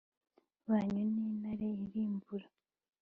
[0.69, 2.47] Banyu nk intare irimbura